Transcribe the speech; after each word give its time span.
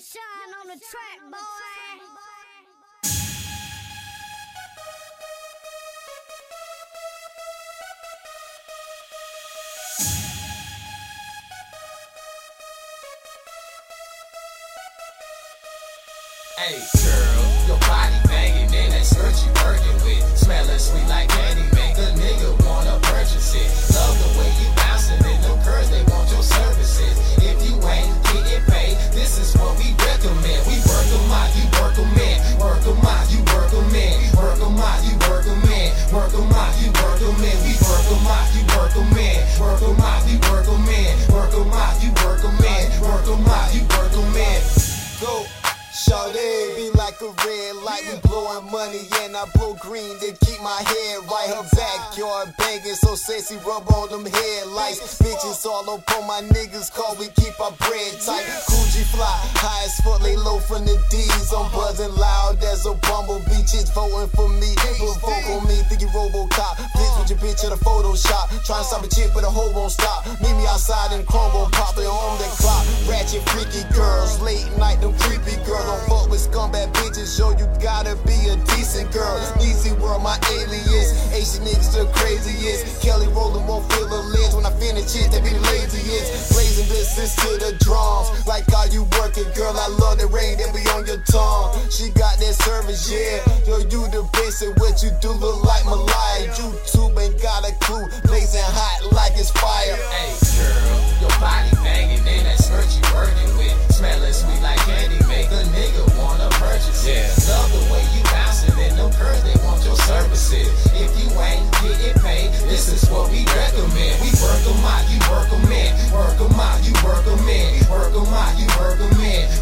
Sunshine 0.00 0.54
on 0.62 0.66
the 0.68 0.80
track, 0.80 1.30
boy. 1.30 1.36
Hey 16.56 16.80
girl, 16.96 17.66
your 17.66 17.78
body 17.80 18.14
banging 18.26 18.72
in 18.72 18.90
that 18.92 19.04
skirt 19.04 19.34
you 19.44 19.52
working 19.62 19.94
with, 20.06 20.38
smelling 20.38 20.78
sweet 20.78 21.06
like 21.08 21.28
candy, 21.28 21.79
you 36.78 36.90
work 37.02 37.20
'em 37.20 37.42
in. 37.42 37.56
We 37.64 37.72
work 37.88 38.06
'em 38.10 38.26
out, 38.26 38.46
you 38.54 38.62
work 38.76 38.96
'em 38.96 39.18
in, 39.18 39.40
work 39.58 39.82
'em 39.82 40.00
out, 40.00 40.22
you 40.28 40.38
work 40.50 40.66
'em 40.68 40.88
in, 40.88 41.16
work 41.32 41.54
'em 41.54 41.72
out, 41.72 42.02
you 42.02 42.10
work 42.22 42.44
'em 42.44 42.64
in, 42.64 43.00
work 43.00 43.26
'em 43.26 43.48
out, 43.48 43.74
you 43.74 43.82
work 43.96 44.12
'em 44.12 44.36
in. 44.36 44.62
Go. 45.20 45.46
Shawty 45.90 46.76
be 46.76 46.90
like 46.96 47.20
a 47.20 47.28
red 47.44 47.76
light, 47.84 48.02
we 48.06 48.16
blowing 48.28 48.70
money 48.70 49.06
and 49.20 49.36
I 49.36 49.44
blow 49.54 49.74
green 49.74 50.18
to 50.20 50.32
keep 50.46 50.60
my 50.62 50.80
head 50.82 51.18
right. 51.30 51.50
Her 51.50 51.66
backyard 51.76 52.54
banging 52.56 52.94
so 52.94 53.16
sexy, 53.16 53.56
rub 53.66 53.90
on 53.92 54.08
them 54.08 54.24
headlights. 54.24 55.18
Bitches 55.18 55.66
all 55.66 55.90
up 55.90 56.10
on 56.16 56.26
my 56.26 56.40
niggas, 56.54 56.90
call 56.94 57.16
we 57.16 57.28
keep 57.36 57.58
our 57.60 57.72
bread 57.72 58.12
tight. 58.24 58.46
Coogi 58.70 59.04
fly, 59.12 59.36
high 59.56 59.84
as 59.84 60.00
fuck, 60.00 60.20
lay 60.22 60.36
low 60.36 60.60
from 60.60 60.86
the 60.86 60.96
D's. 61.10 61.52
I'm 61.52 61.70
buzzing 61.72 62.14
loud 62.16 62.62
as 62.62 62.86
a 62.86 62.94
bumblebee. 62.94 63.64
Chicks 63.66 63.90
voting 63.90 64.30
for 64.34 64.48
me, 64.48 64.74
provoke 64.76 65.46
on 65.50 65.66
me, 65.68 65.82
think 65.88 66.00
you 66.00 66.08
Robocop. 66.08 66.59
Please 67.60 67.76
the 67.76 67.84
Photoshop. 67.84 68.48
Trying 68.64 68.80
to 68.80 68.88
stop 68.88 69.04
a 69.04 69.08
chick, 69.08 69.28
but 69.34 69.44
the 69.44 69.50
hoe 69.52 69.68
won't 69.76 69.92
stop. 69.92 70.24
Meet 70.40 70.56
me 70.56 70.64
outside 70.64 71.12
in 71.12 71.24
gon' 71.52 71.70
pop 71.70 71.92
it 71.98 72.08
on 72.08 72.38
the 72.40 72.48
clock. 72.56 72.88
Ratchet, 73.04 73.44
freaky 73.52 73.84
girls, 73.92 74.40
late 74.40 74.64
night, 74.80 75.00
them 75.04 75.12
creepy 75.20 75.60
girls. 75.68 75.84
Don't 75.84 76.04
fuck 76.08 76.30
with 76.32 76.40
scumbag 76.40 76.88
bitches, 76.96 77.36
yo, 77.36 77.52
you 77.60 77.68
gotta 77.76 78.16
be 78.24 78.48
a 78.48 78.56
decent 78.72 79.12
girl. 79.12 79.36
Easy 79.60 79.92
world, 80.00 80.22
my 80.22 80.40
alias. 80.56 81.12
Asian 81.36 81.60
niggas 81.68 81.92
the 81.92 82.08
craziest. 82.16 83.02
Kelly 83.04 83.28
Rowland 83.28 83.68
won't 83.68 83.84
feel 83.92 84.08
a 84.08 84.20
lens 84.32 84.56
when 84.56 84.64
I 84.64 84.72
finish 84.80 85.12
it, 85.12 85.28
they 85.28 85.44
be 85.44 85.52
the 85.52 85.60
laziest. 85.68 86.56
Blazing 86.56 86.88
business 86.88 87.36
to 87.44 87.60
the 87.60 87.76
drums. 87.84 88.32
Like 88.48 88.64
how 88.72 88.88
you 88.88 89.04
working, 89.20 89.48
girl, 89.52 89.76
I 89.76 89.88
love 90.00 90.16
the 90.16 90.32
rain 90.32 90.56
that 90.64 90.72
be 90.72 90.80
on 90.96 91.04
your 91.04 91.20
tongue. 91.28 91.76
She 91.92 92.08
got 92.16 92.40
that 92.40 92.56
service, 92.56 93.04
yeah. 93.12 93.44
Yo, 93.68 93.84
you 93.84 94.08
the 94.08 94.24
at 94.50 94.78
what 94.80 95.02
you 95.02 95.10
do, 95.20 95.30
look 95.30 95.62
like 95.64 95.84
Malaya. 95.84 96.49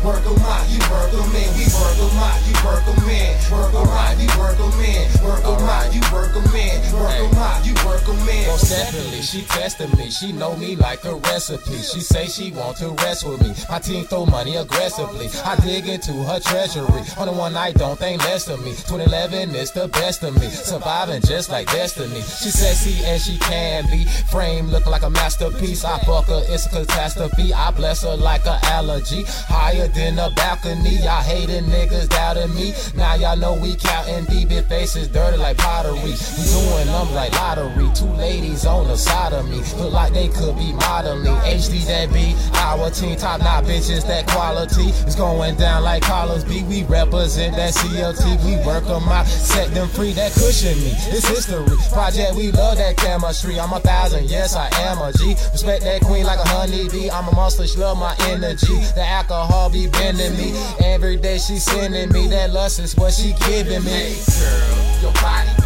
Work 0.09 0.25
'em 0.25 0.41
out, 0.41 0.64
you 0.70 0.81
work 0.89 1.12
'em 1.12 1.37
in. 1.37 1.53
We 1.59 1.64
work 1.77 1.98
'em 2.01 2.17
out, 2.17 2.41
you 2.48 2.55
work 2.64 2.89
'em 2.89 3.09
in, 3.12 3.37
work 3.53 3.75
'em 3.75 3.89
out, 3.92 4.17
you 4.17 4.28
work 4.41 4.59
'em 4.59 4.81
in, 4.81 5.05
work 5.23 5.45
'em 5.45 5.69
out, 5.69 5.92
you 5.92 6.00
work 6.12 6.33
'em 6.34 6.56
in, 6.56 6.81
work 6.97 7.12
'em 7.12 7.39
out, 7.39 7.67
you 7.67 7.75
work 7.84 8.09
'em 8.09 8.28
in. 8.28 8.68
She 8.88 9.43
testing 9.43 9.91
me. 9.99 10.10
She 10.10 10.32
know 10.32 10.56
me 10.56 10.75
like 10.75 11.04
a 11.04 11.15
recipe. 11.16 11.76
She 11.82 12.00
say 12.00 12.26
she 12.26 12.50
want 12.53 12.78
to 12.78 12.88
rest 13.04 13.28
with 13.28 13.43
me. 13.43 13.53
My 13.69 13.78
team 13.78 14.04
throw 14.04 14.25
money 14.25 14.56
aggressively. 14.56 15.28
I 15.44 15.56
dig 15.56 15.87
into 15.87 16.12
her 16.25 16.41
treasury. 16.41 17.03
On 17.19 17.26
the 17.26 17.32
one 17.32 17.53
night, 17.53 17.75
don't 17.75 17.99
think 17.99 18.25
less 18.25 18.49
of 18.49 18.65
me. 18.65 18.71
2011 18.71 19.54
is 19.54 19.71
the 19.72 19.88
best 19.88 20.22
of 20.22 20.34
me. 20.41 20.49
Surviving 20.49 21.21
just 21.21 21.50
like 21.50 21.66
destiny. 21.66 22.22
She 22.22 22.49
sexy 22.49 23.04
and 23.04 23.21
she 23.21 23.37
can 23.37 23.84
be. 23.91 24.04
Frame 24.31 24.69
looking 24.69 24.91
like 24.91 25.03
a 25.03 25.10
masterpiece. 25.10 25.84
I 25.84 25.99
fuck 26.00 26.26
her, 26.26 26.43
it's 26.49 26.65
a 26.66 26.70
catastrophe. 26.70 27.53
I 27.53 27.70
bless 27.72 28.05
her 28.05 28.16
like 28.16 28.47
an 28.47 28.59
allergy. 28.65 29.25
Higher 29.26 29.88
than 29.88 30.19
a 30.19 30.31
balcony. 30.31 30.97
Y'all 31.05 31.22
hating 31.22 31.65
niggas 31.65 32.09
doubting 32.09 32.55
me. 32.55 32.72
Now 32.97 33.15
y'all 33.16 33.37
know 33.37 33.55
we 33.60 33.76
counting 33.76 34.25
deep. 34.25 34.50
It 34.53 34.69
faces 34.69 35.09
dirty 35.09 35.37
like 35.37 35.59
pottery. 35.59 35.93
We 36.00 36.16
doing 36.49 36.87
them 36.87 37.12
like 37.12 37.32
lottery. 37.32 37.91
Two 37.94 38.06
ladies 38.16 38.65
on 38.65 38.78
the 38.84 38.97
side 38.97 39.33
of 39.33 39.49
me. 39.49 39.61
Look 39.77 39.93
like 39.93 40.12
they 40.12 40.28
could 40.28 40.56
be 40.56 40.72
modeling. 40.72 41.34
HD 41.43 41.84
that 41.87 42.12
be 42.12 42.34
our 42.55 42.91
team. 42.91 43.16
Top 43.16 43.41
notch 43.41 43.65
bitches, 43.65 44.06
that 44.06 44.27
quality 44.28 44.91
is 45.06 45.15
going 45.15 45.56
down 45.56 45.83
like 45.84 46.03
Carlos 46.03 46.44
B. 46.44 46.62
We 46.65 46.84
represent 46.84 47.56
that 47.56 47.75
CLT. 47.75 48.44
We 48.44 48.65
work 48.67 48.84
them 48.84 49.09
out, 49.09 49.27
set 49.27 49.72
them 49.75 49.88
free. 49.88 50.12
That 50.12 50.33
cushion 50.33 50.77
me. 50.78 50.93
It's 51.11 51.28
history. 51.28 51.65
Project, 51.93 52.37
we 52.37 52.50
love 52.53 52.78
that 52.78 52.97
chemistry. 52.97 53.59
I'm 53.59 53.72
a 53.72 53.81
thousand, 53.81 54.25
yes, 54.25 54.55
I 54.55 54.69
am 54.83 54.99
a 54.99 55.12
G. 55.12 55.34
Respect 55.53 55.83
that 55.84 56.03
queen 56.03 56.25
like 56.25 56.38
a 56.38 56.49
honeybee. 56.49 57.11
I'm 57.11 57.28
a 57.28 57.34
monster, 57.34 57.67
she 57.67 57.78
love 57.78 57.99
my 57.99 58.15
energy. 58.28 58.78
The 58.94 59.05
alcohol 59.05 59.71
be 59.71 59.88
bending 59.88 60.37
me. 60.37 60.59
Every 60.81 61.17
day 61.17 61.38
she 61.38 61.56
sending 61.56 62.12
me. 62.12 62.28
That 62.28 62.53
lust 62.53 62.78
is 62.78 62.97
what 62.97 63.12
she 63.12 63.34
giving 63.47 63.84
me. 63.84 63.91
Hey 63.91 64.17
girl, 64.41 65.03
your 65.03 65.12
body 65.15 65.57